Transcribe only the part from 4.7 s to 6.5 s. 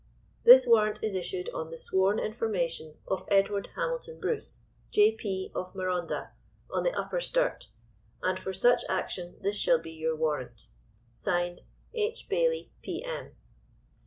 J.P. of Marondah,